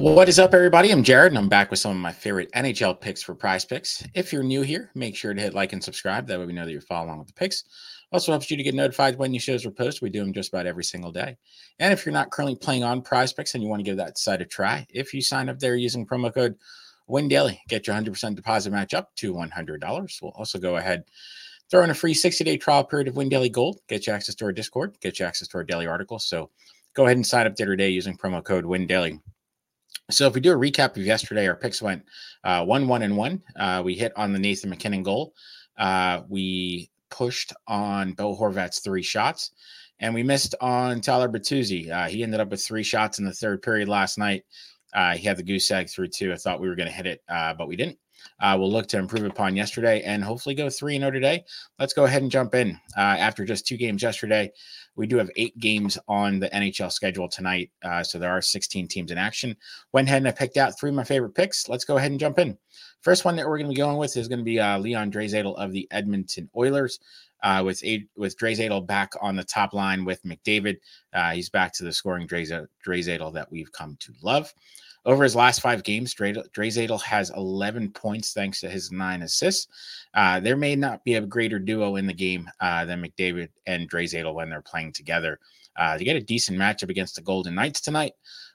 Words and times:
What 0.00 0.30
is 0.30 0.38
up, 0.38 0.54
everybody? 0.54 0.90
I'm 0.90 1.02
Jared, 1.02 1.32
and 1.32 1.38
I'm 1.38 1.50
back 1.50 1.70
with 1.70 1.78
some 1.78 1.90
of 1.90 1.98
my 1.98 2.10
favorite 2.10 2.50
NHL 2.52 2.98
picks 3.02 3.22
for 3.22 3.34
PrizePicks. 3.34 4.08
If 4.14 4.32
you're 4.32 4.42
new 4.42 4.62
here, 4.62 4.90
make 4.94 5.14
sure 5.14 5.34
to 5.34 5.40
hit 5.40 5.52
like 5.52 5.74
and 5.74 5.84
subscribe. 5.84 6.26
That 6.26 6.40
way, 6.40 6.46
we 6.46 6.54
know 6.54 6.64
that 6.64 6.72
you're 6.72 6.80
following 6.80 7.10
along 7.10 7.18
with 7.18 7.28
the 7.28 7.34
picks. 7.34 7.64
Also 8.10 8.32
helps 8.32 8.50
you 8.50 8.56
to 8.56 8.62
get 8.62 8.74
notified 8.74 9.18
when 9.18 9.30
new 9.30 9.38
shows 9.38 9.66
are 9.66 9.70
posted. 9.70 10.00
We 10.00 10.08
do 10.08 10.20
them 10.20 10.32
just 10.32 10.54
about 10.54 10.66
every 10.66 10.84
single 10.84 11.12
day. 11.12 11.36
And 11.80 11.92
if 11.92 12.06
you're 12.06 12.14
not 12.14 12.30
currently 12.30 12.56
playing 12.56 12.82
on 12.82 13.02
PrizePicks 13.02 13.52
and 13.52 13.62
you 13.62 13.68
want 13.68 13.80
to 13.80 13.84
give 13.84 13.98
that 13.98 14.16
site 14.16 14.40
a 14.40 14.46
try, 14.46 14.86
if 14.88 15.12
you 15.12 15.20
sign 15.20 15.50
up 15.50 15.58
there 15.58 15.76
using 15.76 16.06
promo 16.06 16.32
code 16.32 16.56
Win 17.06 17.28
Daily, 17.28 17.60
get 17.68 17.86
your 17.86 17.94
100% 17.94 18.34
deposit 18.34 18.70
match 18.70 18.94
up 18.94 19.14
to 19.16 19.34
$100. 19.34 20.22
We'll 20.22 20.30
also 20.30 20.58
go 20.58 20.76
ahead 20.76 21.04
throw 21.70 21.84
in 21.84 21.90
a 21.90 21.94
free 21.94 22.14
60 22.14 22.42
day 22.42 22.56
trial 22.56 22.84
period 22.84 23.08
of 23.08 23.16
Win 23.16 23.28
Daily 23.28 23.50
Gold, 23.50 23.80
get 23.86 24.06
you 24.06 24.14
access 24.14 24.34
to 24.36 24.46
our 24.46 24.52
Discord, 24.52 24.96
get 25.02 25.20
you 25.20 25.26
access 25.26 25.46
to 25.48 25.58
our 25.58 25.64
daily 25.64 25.86
articles. 25.86 26.24
So 26.24 26.48
go 26.94 27.04
ahead 27.04 27.18
and 27.18 27.26
sign 27.26 27.46
up 27.46 27.56
there 27.56 27.66
today 27.66 27.90
using 27.90 28.16
promo 28.16 28.42
code 28.42 28.64
Win 28.64 28.86
Daily. 28.86 29.20
So 30.10 30.26
if 30.26 30.34
we 30.34 30.40
do 30.40 30.52
a 30.52 30.56
recap 30.56 30.96
of 30.96 31.04
yesterday, 31.04 31.46
our 31.46 31.56
picks 31.56 31.80
went 31.80 32.04
uh, 32.44 32.64
one, 32.64 32.88
one, 32.88 33.02
and 33.02 33.16
one. 33.16 33.42
Uh, 33.56 33.82
we 33.84 33.94
hit 33.94 34.12
on 34.16 34.32
the 34.32 34.38
Nathan 34.38 34.70
MacKinnon 34.70 35.02
goal. 35.02 35.34
Uh, 35.78 36.22
we 36.28 36.90
pushed 37.10 37.52
on 37.66 38.12
Bo 38.12 38.36
Horvat's 38.36 38.80
three 38.80 39.02
shots, 39.02 39.52
and 39.98 40.14
we 40.14 40.22
missed 40.22 40.54
on 40.60 41.00
Tyler 41.00 41.28
Bertuzzi. 41.28 41.90
Uh, 41.90 42.08
he 42.08 42.22
ended 42.22 42.40
up 42.40 42.50
with 42.50 42.64
three 42.64 42.82
shots 42.82 43.18
in 43.18 43.24
the 43.24 43.32
third 43.32 43.62
period 43.62 43.88
last 43.88 44.18
night. 44.18 44.44
Uh, 44.92 45.14
he 45.16 45.26
had 45.26 45.36
the 45.36 45.42
goose 45.42 45.70
egg 45.70 45.88
through 45.88 46.08
two. 46.08 46.32
I 46.32 46.36
thought 46.36 46.60
we 46.60 46.68
were 46.68 46.76
going 46.76 46.88
to 46.88 46.94
hit 46.94 47.06
it, 47.06 47.22
uh, 47.28 47.54
but 47.54 47.68
we 47.68 47.76
didn't. 47.76 47.98
Uh, 48.40 48.56
we'll 48.58 48.70
look 48.70 48.86
to 48.88 48.98
improve 48.98 49.24
upon 49.24 49.56
yesterday 49.56 50.02
and 50.02 50.24
hopefully 50.24 50.54
go 50.54 50.70
3 50.70 50.98
0 50.98 51.10
today. 51.10 51.44
Let's 51.78 51.92
go 51.92 52.04
ahead 52.04 52.22
and 52.22 52.30
jump 52.30 52.54
in. 52.54 52.78
Uh, 52.96 53.00
after 53.00 53.44
just 53.44 53.66
two 53.66 53.76
games 53.76 54.02
yesterday, 54.02 54.52
we 54.96 55.06
do 55.06 55.16
have 55.16 55.30
eight 55.36 55.58
games 55.58 55.98
on 56.08 56.40
the 56.40 56.48
NHL 56.50 56.92
schedule 56.92 57.28
tonight. 57.28 57.70
Uh, 57.82 58.02
so 58.02 58.18
there 58.18 58.30
are 58.30 58.42
16 58.42 58.88
teams 58.88 59.10
in 59.10 59.18
action. 59.18 59.56
Went 59.92 60.08
ahead 60.08 60.18
and 60.18 60.28
I 60.28 60.32
picked 60.32 60.56
out 60.56 60.78
three 60.78 60.90
of 60.90 60.96
my 60.96 61.04
favorite 61.04 61.34
picks. 61.34 61.68
Let's 61.68 61.84
go 61.84 61.96
ahead 61.96 62.10
and 62.10 62.20
jump 62.20 62.38
in. 62.38 62.56
First 63.02 63.24
one 63.24 63.36
that 63.36 63.46
we're 63.46 63.56
going 63.56 63.70
to 63.70 63.74
be 63.74 63.80
going 63.80 63.96
with 63.96 64.16
is 64.16 64.28
going 64.28 64.40
to 64.40 64.44
be 64.44 64.60
uh, 64.60 64.78
Leon 64.78 65.10
Draisaitl 65.10 65.56
of 65.56 65.72
the 65.72 65.88
Edmonton 65.90 66.50
Oilers. 66.56 67.00
Uh, 67.42 67.62
with 67.64 67.82
a, 67.84 68.06
with 68.16 68.36
Draisaitl 68.36 68.86
back 68.86 69.12
on 69.22 69.34
the 69.34 69.44
top 69.44 69.72
line 69.72 70.04
with 70.04 70.22
McDavid, 70.24 70.76
uh, 71.14 71.30
he's 71.30 71.48
back 71.48 71.72
to 71.72 71.84
the 71.84 71.92
scoring 71.92 72.28
Draisaitl 72.28 73.32
that 73.32 73.50
we've 73.50 73.72
come 73.72 73.96
to 74.00 74.12
love. 74.22 74.52
Over 75.06 75.24
his 75.24 75.36
last 75.36 75.62
five 75.62 75.82
games, 75.82 76.14
Draisaitl 76.14 77.00
has 77.02 77.30
11 77.30 77.92
points 77.92 78.32
thanks 78.32 78.60
to 78.60 78.68
his 78.68 78.92
nine 78.92 79.22
assists. 79.22 79.68
Uh, 80.12 80.40
there 80.40 80.56
may 80.56 80.76
not 80.76 81.02
be 81.04 81.14
a 81.14 81.22
greater 81.22 81.58
duo 81.58 81.96
in 81.96 82.06
the 82.06 82.12
game 82.12 82.50
uh, 82.60 82.84
than 82.84 83.02
McDavid 83.02 83.48
and 83.66 83.90
Draisaitl 83.90 84.34
when 84.34 84.50
they're 84.50 84.60
playing 84.60 84.92
together. 84.92 85.38
Uh, 85.76 85.96
get 85.96 86.16
a 86.16 86.20
decent 86.20 86.58
matchup 86.58 86.90
against 86.90 87.16
the 87.16 87.22
Golden 87.22 87.54
Knights 87.54 87.80
tonight. 87.80 88.12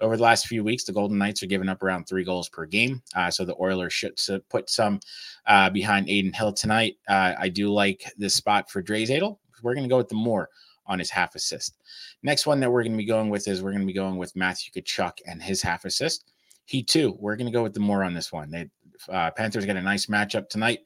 Over 0.00 0.16
the 0.16 0.22
last 0.22 0.46
few 0.46 0.62
weeks, 0.62 0.84
the 0.84 0.92
Golden 0.92 1.18
Knights 1.18 1.42
are 1.42 1.46
giving 1.46 1.68
up 1.68 1.82
around 1.82 2.04
three 2.04 2.22
goals 2.22 2.48
per 2.48 2.66
game. 2.66 3.02
Uh, 3.16 3.30
so 3.30 3.44
the 3.44 3.56
Oilers 3.60 3.92
should 3.92 4.16
put 4.48 4.70
some 4.70 5.00
uh, 5.46 5.70
behind 5.70 6.08
Adin 6.08 6.32
Hill 6.32 6.52
tonight. 6.52 6.98
Uh, 7.08 7.34
I 7.36 7.48
do 7.48 7.72
like 7.72 8.04
this 8.16 8.34
spot 8.34 8.70
for 8.70 8.80
Draisaitl. 8.80 9.38
We're 9.62 9.74
going 9.74 9.88
to 9.88 9.90
go 9.90 9.96
with 9.96 10.08
the 10.08 10.14
more 10.14 10.50
on 10.88 10.98
his 10.98 11.10
half 11.10 11.34
assist. 11.34 11.76
Next 12.22 12.46
one 12.46 12.60
that 12.60 12.70
we're 12.70 12.82
going 12.82 12.92
to 12.92 12.98
be 12.98 13.04
going 13.04 13.30
with 13.30 13.46
is 13.46 13.62
we're 13.62 13.70
going 13.70 13.82
to 13.82 13.86
be 13.86 13.92
going 13.92 14.16
with 14.16 14.34
Matthew 14.34 14.72
Tkachuk 14.72 15.18
and 15.26 15.42
his 15.42 15.62
half 15.62 15.84
assist. 15.84 16.32
He 16.64 16.82
too, 16.82 17.16
we're 17.18 17.36
going 17.36 17.46
to 17.46 17.52
go 17.52 17.62
with 17.62 17.74
the 17.74 17.80
more 17.80 18.04
on 18.04 18.14
this 18.14 18.32
one. 18.32 18.50
They 18.50 18.68
uh, 19.08 19.30
Panthers 19.30 19.64
get 19.64 19.76
a 19.76 19.82
nice 19.82 20.06
matchup 20.06 20.48
tonight 20.48 20.80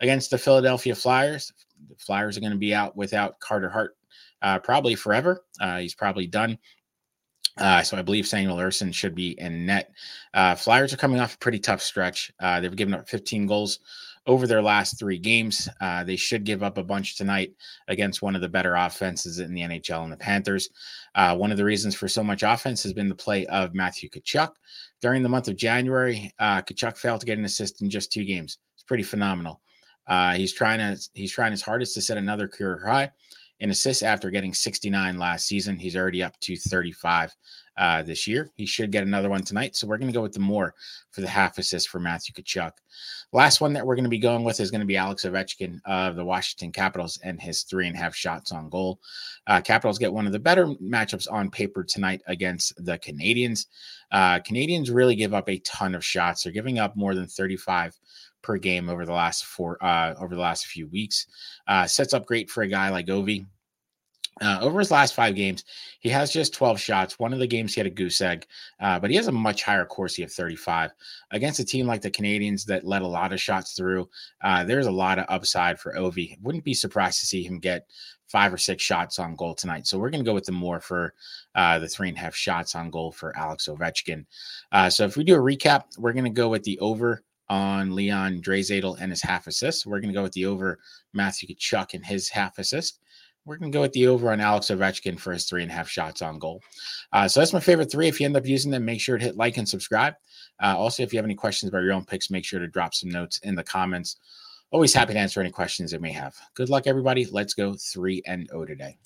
against 0.00 0.30
the 0.30 0.38
Philadelphia 0.38 0.94
Flyers. 0.94 1.52
The 1.88 1.96
Flyers 1.96 2.36
are 2.36 2.40
going 2.40 2.52
to 2.52 2.58
be 2.58 2.74
out 2.74 2.96
without 2.96 3.38
Carter 3.40 3.68
Hart 3.68 3.96
uh, 4.42 4.58
probably 4.58 4.94
forever. 4.94 5.44
Uh, 5.60 5.78
he's 5.78 5.94
probably 5.94 6.26
done. 6.26 6.58
Uh, 7.56 7.82
so 7.82 7.96
I 7.96 8.02
believe 8.02 8.26
Samuel 8.26 8.56
Ersson 8.56 8.94
should 8.94 9.14
be 9.14 9.38
in 9.40 9.66
net. 9.66 9.92
Uh, 10.32 10.54
Flyers 10.54 10.92
are 10.92 10.96
coming 10.98 11.20
off 11.20 11.34
a 11.34 11.38
pretty 11.38 11.58
tough 11.58 11.82
stretch. 11.82 12.32
Uh, 12.38 12.60
they've 12.60 12.74
given 12.74 12.94
up 12.94 13.08
15 13.08 13.46
goals 13.46 13.80
over 14.28 14.46
their 14.46 14.62
last 14.62 14.98
three 14.98 15.18
games. 15.18 15.68
Uh, 15.80 16.04
they 16.04 16.14
should 16.14 16.44
give 16.44 16.62
up 16.62 16.78
a 16.78 16.84
bunch 16.84 17.16
tonight 17.16 17.52
against 17.88 18.22
one 18.22 18.36
of 18.36 18.42
the 18.42 18.48
better 18.48 18.74
offenses 18.76 19.40
in 19.40 19.54
the 19.54 19.62
NHL 19.62 20.04
and 20.04 20.12
the 20.12 20.16
Panthers. 20.16 20.68
Uh, 21.14 21.34
one 21.34 21.50
of 21.50 21.56
the 21.56 21.64
reasons 21.64 21.94
for 21.94 22.06
so 22.06 22.22
much 22.22 22.42
offense 22.42 22.82
has 22.82 22.92
been 22.92 23.08
the 23.08 23.14
play 23.14 23.46
of 23.46 23.74
Matthew 23.74 24.08
Tkachuk. 24.10 24.50
During 25.00 25.22
the 25.22 25.28
month 25.28 25.48
of 25.48 25.56
January, 25.56 26.30
uh, 26.38 26.60
Tkachuk 26.62 26.98
failed 26.98 27.20
to 27.20 27.26
get 27.26 27.38
an 27.38 27.44
assist 27.46 27.80
in 27.82 27.88
just 27.88 28.12
two 28.12 28.24
games. 28.24 28.58
It's 28.74 28.84
pretty 28.84 29.02
phenomenal. 29.02 29.62
Uh, 30.06 30.34
he's 30.34 30.52
trying 30.52 30.78
to 30.78 31.08
he's 31.14 31.32
trying 31.32 31.50
his 31.50 31.62
hardest 31.62 31.94
to 31.94 32.02
set 32.02 32.16
another 32.16 32.48
career 32.48 32.82
high 32.86 33.10
in 33.60 33.70
assists 33.70 34.02
after 34.02 34.30
getting 34.30 34.54
69 34.54 35.18
last 35.18 35.46
season. 35.46 35.78
He's 35.78 35.96
already 35.96 36.22
up 36.22 36.38
to 36.40 36.56
35 36.56 37.34
uh, 37.78 38.02
this 38.02 38.26
year. 38.26 38.50
He 38.56 38.66
should 38.66 38.92
get 38.92 39.04
another 39.04 39.30
one 39.30 39.42
tonight. 39.42 39.76
So 39.76 39.86
we're 39.86 39.98
going 39.98 40.12
to 40.12 40.16
go 40.16 40.22
with 40.22 40.32
the 40.32 40.40
more 40.40 40.74
for 41.10 41.20
the 41.20 41.28
half 41.28 41.58
assist 41.58 41.88
for 41.88 42.00
Matthew 42.00 42.34
Tkachuk. 42.34 42.72
Last 43.32 43.60
one 43.60 43.72
that 43.74 43.86
we're 43.86 43.94
going 43.94 44.04
to 44.04 44.10
be 44.10 44.18
going 44.18 44.44
with 44.44 44.60
is 44.60 44.70
going 44.70 44.80
to 44.80 44.86
be 44.86 44.96
Alex 44.96 45.24
Ovechkin 45.24 45.80
of 45.84 46.16
the 46.16 46.24
Washington 46.24 46.72
Capitals 46.72 47.18
and 47.22 47.40
his 47.40 47.62
three 47.62 47.86
and 47.86 47.94
a 47.94 47.98
half 47.98 48.14
shots 48.14 48.52
on 48.52 48.68
goal. 48.68 48.98
Uh, 49.46 49.60
Capitals 49.60 49.98
get 49.98 50.12
one 50.12 50.26
of 50.26 50.32
the 50.32 50.38
better 50.38 50.66
matchups 50.82 51.30
on 51.30 51.50
paper 51.50 51.84
tonight 51.84 52.20
against 52.26 52.72
the 52.84 52.98
Canadiens. 52.98 53.66
Uh, 54.10 54.40
Canadiens 54.40 54.92
really 54.92 55.14
give 55.14 55.34
up 55.34 55.48
a 55.48 55.58
ton 55.58 55.94
of 55.94 56.04
shots. 56.04 56.42
They're 56.42 56.52
giving 56.52 56.78
up 56.78 56.96
more 56.96 57.14
than 57.14 57.26
35 57.26 57.98
per 58.42 58.56
game 58.56 58.88
over 58.88 59.04
the 59.04 59.12
last 59.12 59.44
four 59.44 59.82
uh, 59.84 60.14
over 60.18 60.34
the 60.34 60.40
last 60.40 60.66
few 60.66 60.88
weeks. 60.88 61.26
Uh, 61.66 61.86
sets 61.86 62.14
up 62.14 62.26
great 62.26 62.50
for 62.50 62.62
a 62.62 62.68
guy 62.68 62.88
like 62.88 63.06
Ovi. 63.06 63.46
Uh, 64.40 64.58
over 64.60 64.78
his 64.78 64.90
last 64.90 65.14
five 65.14 65.34
games, 65.34 65.64
he 66.00 66.08
has 66.08 66.32
just 66.32 66.54
12 66.54 66.80
shots. 66.80 67.18
One 67.18 67.32
of 67.32 67.38
the 67.38 67.46
games 67.46 67.74
he 67.74 67.80
had 67.80 67.86
a 67.86 67.90
goose 67.90 68.20
egg, 68.20 68.46
uh, 68.80 68.98
but 68.98 69.10
he 69.10 69.16
has 69.16 69.28
a 69.28 69.32
much 69.32 69.62
higher 69.62 69.84
Corsi 69.84 70.22
of 70.22 70.32
35. 70.32 70.92
Against 71.30 71.60
a 71.60 71.64
team 71.64 71.86
like 71.86 72.02
the 72.02 72.10
Canadiens 72.10 72.64
that 72.66 72.84
let 72.84 73.02
a 73.02 73.06
lot 73.06 73.32
of 73.32 73.40
shots 73.40 73.74
through, 73.74 74.08
uh, 74.42 74.64
there's 74.64 74.86
a 74.86 74.92
lot 74.92 75.18
of 75.18 75.26
upside 75.28 75.80
for 75.80 75.94
Ovi. 75.94 76.40
Wouldn't 76.40 76.64
be 76.64 76.74
surprised 76.74 77.20
to 77.20 77.26
see 77.26 77.42
him 77.42 77.58
get 77.58 77.86
five 78.28 78.52
or 78.52 78.58
six 78.58 78.82
shots 78.82 79.18
on 79.18 79.34
goal 79.34 79.54
tonight. 79.54 79.86
So 79.86 79.98
we're 79.98 80.10
going 80.10 80.22
to 80.22 80.28
go 80.28 80.34
with 80.34 80.44
the 80.44 80.52
more 80.52 80.80
for 80.80 81.14
uh, 81.54 81.78
the 81.78 81.88
three 81.88 82.08
and 82.08 82.16
a 82.16 82.20
half 82.20 82.34
shots 82.34 82.74
on 82.74 82.90
goal 82.90 83.10
for 83.10 83.36
Alex 83.36 83.68
Ovechkin. 83.68 84.26
Uh, 84.70 84.90
so 84.90 85.04
if 85.04 85.16
we 85.16 85.24
do 85.24 85.34
a 85.34 85.38
recap, 85.38 85.84
we're 85.98 86.12
going 86.12 86.24
to 86.24 86.30
go 86.30 86.48
with 86.48 86.62
the 86.62 86.78
over 86.80 87.22
on 87.48 87.94
Leon 87.94 88.42
Draisaitl 88.42 88.98
and 89.00 89.10
his 89.10 89.22
half 89.22 89.46
assist. 89.46 89.86
We're 89.86 90.00
going 90.00 90.12
to 90.12 90.18
go 90.18 90.22
with 90.22 90.32
the 90.32 90.46
over 90.46 90.78
Matthew 91.14 91.48
Tkachuk 91.48 91.94
and 91.94 92.04
his 92.04 92.28
half 92.28 92.58
assist. 92.58 93.00
We're 93.48 93.56
going 93.56 93.72
to 93.72 93.76
go 93.76 93.80
with 93.80 93.94
the 93.94 94.06
over 94.08 94.30
on 94.30 94.40
Alex 94.40 94.66
Ovechkin 94.66 95.18
for 95.18 95.32
his 95.32 95.46
three 95.46 95.62
and 95.62 95.70
a 95.70 95.74
half 95.74 95.88
shots 95.88 96.20
on 96.20 96.38
goal. 96.38 96.62
Uh, 97.14 97.26
so 97.26 97.40
that's 97.40 97.54
my 97.54 97.60
favorite 97.60 97.90
three. 97.90 98.06
If 98.06 98.20
you 98.20 98.26
end 98.26 98.36
up 98.36 98.44
using 98.44 98.70
them, 98.70 98.84
make 98.84 99.00
sure 99.00 99.16
to 99.16 99.24
hit 99.24 99.38
like 99.38 99.56
and 99.56 99.66
subscribe. 99.66 100.14
Uh, 100.62 100.76
also, 100.76 101.02
if 101.02 101.14
you 101.14 101.18
have 101.18 101.24
any 101.24 101.34
questions 101.34 101.70
about 101.70 101.82
your 101.82 101.94
own 101.94 102.04
picks, 102.04 102.30
make 102.30 102.44
sure 102.44 102.60
to 102.60 102.68
drop 102.68 102.92
some 102.92 103.08
notes 103.08 103.38
in 103.38 103.54
the 103.54 103.64
comments. 103.64 104.16
Always 104.70 104.92
happy 104.92 105.14
to 105.14 105.18
answer 105.18 105.40
any 105.40 105.50
questions 105.50 105.94
you 105.94 105.98
may 105.98 106.12
have. 106.12 106.36
Good 106.52 106.68
luck, 106.68 106.86
everybody. 106.86 107.24
Let's 107.24 107.54
go 107.54 107.74
3 107.74 108.22
and 108.26 108.46
0 108.50 108.66
today. 108.66 108.98